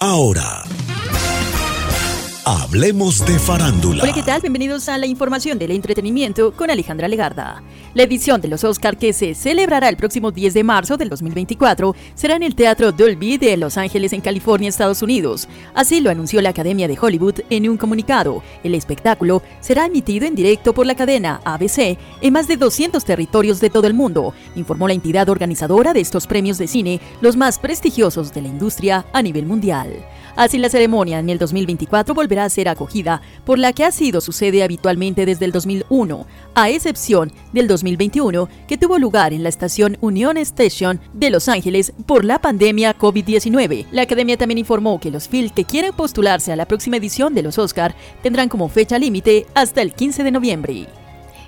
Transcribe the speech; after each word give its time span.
Ahora. 0.00 0.77
Hablemos 2.50 3.26
de 3.26 3.38
farándula. 3.38 4.02
Hola, 4.02 4.14
¿qué 4.14 4.22
tal? 4.22 4.40
Bienvenidos 4.40 4.88
a 4.88 4.96
la 4.96 5.04
información 5.04 5.58
del 5.58 5.70
entretenimiento 5.70 6.52
con 6.52 6.70
Alejandra 6.70 7.06
Legarda. 7.06 7.62
La 7.92 8.04
edición 8.04 8.40
de 8.40 8.48
los 8.48 8.64
Oscar 8.64 8.96
que 8.96 9.12
se 9.12 9.34
celebrará 9.34 9.90
el 9.90 9.98
próximo 9.98 10.30
10 10.30 10.54
de 10.54 10.64
marzo 10.64 10.96
del 10.96 11.10
2024 11.10 11.94
será 12.14 12.36
en 12.36 12.42
el 12.42 12.54
Teatro 12.54 12.90
Dolby 12.90 13.36
de 13.36 13.58
Los 13.58 13.76
Ángeles, 13.76 14.14
en 14.14 14.22
California, 14.22 14.70
Estados 14.70 15.02
Unidos. 15.02 15.46
Así 15.74 16.00
lo 16.00 16.08
anunció 16.08 16.40
la 16.40 16.48
Academia 16.48 16.88
de 16.88 16.98
Hollywood 16.98 17.40
en 17.50 17.68
un 17.68 17.76
comunicado. 17.76 18.42
El 18.64 18.74
espectáculo 18.74 19.42
será 19.60 19.84
emitido 19.84 20.26
en 20.26 20.34
directo 20.34 20.72
por 20.72 20.86
la 20.86 20.94
cadena 20.94 21.42
ABC 21.44 21.98
en 22.22 22.32
más 22.32 22.48
de 22.48 22.56
200 22.56 23.04
territorios 23.04 23.60
de 23.60 23.68
todo 23.68 23.86
el 23.86 23.92
mundo, 23.92 24.32
informó 24.56 24.88
la 24.88 24.94
entidad 24.94 25.28
organizadora 25.28 25.92
de 25.92 26.00
estos 26.00 26.26
premios 26.26 26.56
de 26.56 26.66
cine, 26.66 26.98
los 27.20 27.36
más 27.36 27.58
prestigiosos 27.58 28.32
de 28.32 28.40
la 28.40 28.48
industria 28.48 29.04
a 29.12 29.20
nivel 29.20 29.44
mundial. 29.44 30.02
Así 30.38 30.56
la 30.56 30.68
ceremonia 30.68 31.18
en 31.18 31.30
el 31.30 31.38
2024 31.38 32.14
volverá 32.14 32.37
ser 32.48 32.68
acogida 32.68 33.22
por 33.44 33.58
la 33.58 33.72
que 33.72 33.84
ha 33.84 33.90
sido 33.90 34.20
su 34.20 34.32
sede 34.32 34.62
habitualmente 34.62 35.26
desde 35.26 35.44
el 35.44 35.52
2001, 35.52 36.26
a 36.54 36.70
excepción 36.70 37.32
del 37.52 37.68
2021 37.68 38.48
que 38.66 38.78
tuvo 38.78 38.98
lugar 38.98 39.32
en 39.32 39.42
la 39.42 39.48
estación 39.48 39.96
Union 40.00 40.36
Station 40.38 41.00
de 41.12 41.30
Los 41.30 41.48
Ángeles 41.48 41.92
por 42.06 42.24
la 42.24 42.40
pandemia 42.40 42.96
COVID-19. 42.96 43.86
La 43.92 44.02
academia 44.02 44.36
también 44.36 44.58
informó 44.58 45.00
que 45.00 45.10
los 45.10 45.28
films 45.28 45.52
que 45.52 45.64
quieren 45.64 45.92
postularse 45.92 46.52
a 46.52 46.56
la 46.56 46.66
próxima 46.66 46.96
edición 46.96 47.34
de 47.34 47.42
los 47.42 47.58
Oscar 47.58 47.94
tendrán 48.22 48.48
como 48.48 48.68
fecha 48.68 48.98
límite 48.98 49.46
hasta 49.54 49.82
el 49.82 49.92
15 49.92 50.24
de 50.24 50.30
noviembre. 50.30 50.86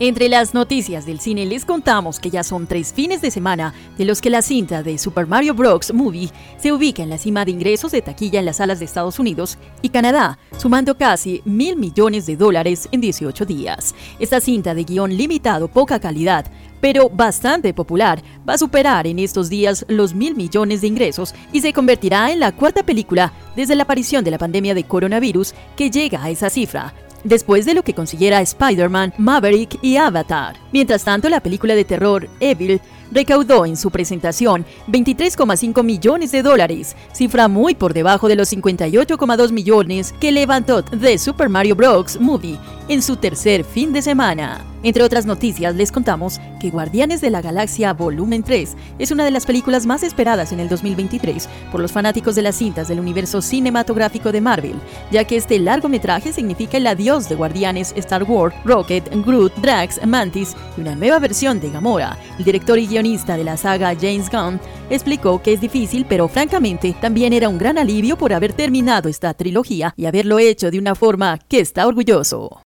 Entre 0.00 0.28
las 0.28 0.54
noticias 0.54 1.06
del 1.06 1.20
cine 1.20 1.46
les 1.46 1.64
contamos 1.64 2.18
que 2.18 2.28
ya 2.28 2.42
son 2.42 2.66
tres 2.66 2.92
fines 2.92 3.20
de 3.20 3.30
semana 3.30 3.72
de 3.96 4.04
los 4.04 4.20
que 4.20 4.28
la 4.28 4.42
cinta 4.42 4.82
de 4.82 4.98
Super 4.98 5.28
Mario 5.28 5.54
Bros. 5.54 5.94
Movie 5.94 6.30
se 6.58 6.72
ubica 6.72 7.04
en 7.04 7.10
la 7.10 7.18
cima 7.18 7.44
de 7.44 7.52
ingresos 7.52 7.92
de 7.92 8.02
taquilla 8.02 8.40
en 8.40 8.46
las 8.46 8.56
salas 8.56 8.80
de 8.80 8.86
Estados 8.86 9.20
Unidos 9.20 9.56
y 9.82 9.90
Canadá, 9.90 10.36
sumando 10.58 10.96
casi 10.96 11.42
mil 11.44 11.76
millones 11.76 12.26
de 12.26 12.36
dólares 12.36 12.88
en 12.90 13.02
18 13.02 13.46
días. 13.46 13.94
Esta 14.18 14.40
cinta 14.40 14.74
de 14.74 14.82
guion 14.82 15.16
limitado, 15.16 15.68
poca 15.68 16.00
calidad, 16.00 16.44
pero 16.80 17.08
bastante 17.08 17.72
popular, 17.72 18.20
va 18.46 18.54
a 18.54 18.58
superar 18.58 19.06
en 19.06 19.20
estos 19.20 19.48
días 19.48 19.86
los 19.88 20.12
mil 20.12 20.34
millones 20.34 20.80
de 20.80 20.88
ingresos 20.88 21.36
y 21.52 21.60
se 21.60 21.72
convertirá 21.72 22.32
en 22.32 22.40
la 22.40 22.50
cuarta 22.50 22.82
película 22.82 23.32
desde 23.54 23.76
la 23.76 23.84
aparición 23.84 24.24
de 24.24 24.32
la 24.32 24.38
pandemia 24.38 24.74
de 24.74 24.84
coronavirus 24.84 25.54
que 25.76 25.90
llega 25.90 26.22
a 26.22 26.30
esa 26.30 26.50
cifra, 26.50 26.92
después 27.24 27.66
de 27.66 27.74
lo 27.74 27.82
que 27.82 27.94
consiguiera 27.94 28.40
Spider-Man, 28.40 29.14
Maverick 29.18 29.78
y 29.82 29.96
Avatar. 29.96 30.56
Mientras 30.72 31.04
tanto, 31.04 31.28
la 31.28 31.40
película 31.40 31.74
de 31.74 31.84
terror 31.84 32.28
Evil 32.40 32.80
recaudó 33.10 33.64
en 33.66 33.76
su 33.76 33.90
presentación 33.90 34.64
23,5 34.88 35.82
millones 35.82 36.32
de 36.32 36.42
dólares, 36.42 36.96
cifra 37.12 37.48
muy 37.48 37.74
por 37.74 37.94
debajo 37.94 38.28
de 38.28 38.36
los 38.36 38.52
58,2 38.52 39.52
millones 39.52 40.14
que 40.20 40.32
levantó 40.32 40.82
The 40.82 41.18
Super 41.18 41.48
Mario 41.48 41.76
Bros. 41.76 42.20
Movie 42.20 42.58
en 42.88 43.02
su 43.02 43.16
tercer 43.16 43.64
fin 43.64 43.92
de 43.92 44.02
semana. 44.02 44.64
Entre 44.84 45.02
otras 45.02 45.24
noticias, 45.24 45.74
les 45.74 45.90
contamos 45.90 46.38
que 46.60 46.68
Guardianes 46.68 47.22
de 47.22 47.30
la 47.30 47.40
Galaxia 47.40 47.94
Volumen 47.94 48.42
3 48.42 48.76
es 48.98 49.10
una 49.10 49.24
de 49.24 49.30
las 49.30 49.46
películas 49.46 49.86
más 49.86 50.02
esperadas 50.02 50.52
en 50.52 50.60
el 50.60 50.68
2023 50.68 51.48
por 51.72 51.80
los 51.80 51.90
fanáticos 51.90 52.34
de 52.34 52.42
las 52.42 52.56
cintas 52.56 52.88
del 52.88 53.00
universo 53.00 53.40
cinematográfico 53.40 54.30
de 54.30 54.42
Marvel, 54.42 54.76
ya 55.10 55.24
que 55.24 55.36
este 55.36 55.58
largometraje 55.58 56.34
significa 56.34 56.76
el 56.76 56.86
adiós 56.86 57.30
de 57.30 57.34
Guardianes, 57.34 57.94
Star 57.96 58.24
Wars, 58.24 58.54
Rocket, 58.66 59.08
Groot, 59.24 59.54
Drax, 59.56 60.06
Mantis 60.06 60.54
y 60.76 60.82
una 60.82 60.94
nueva 60.94 61.18
versión 61.18 61.60
de 61.60 61.70
Gamora. 61.70 62.18
El 62.38 62.44
director 62.44 62.78
y 62.78 62.86
guionista 62.86 63.38
de 63.38 63.44
la 63.44 63.56
saga 63.56 63.94
James 63.98 64.30
Gunn 64.30 64.60
explicó 64.90 65.40
que 65.40 65.54
es 65.54 65.62
difícil, 65.62 66.04
pero 66.06 66.28
francamente 66.28 66.94
también 67.00 67.32
era 67.32 67.48
un 67.48 67.56
gran 67.56 67.78
alivio 67.78 68.18
por 68.18 68.34
haber 68.34 68.52
terminado 68.52 69.08
esta 69.08 69.32
trilogía 69.32 69.94
y 69.96 70.04
haberlo 70.04 70.38
hecho 70.38 70.70
de 70.70 70.78
una 70.78 70.94
forma 70.94 71.38
que 71.48 71.60
está 71.60 71.86
orgulloso. 71.86 72.60